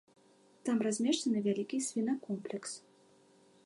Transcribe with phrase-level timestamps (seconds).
[0.69, 2.71] Там размешчаны вялікі свінакомплекс.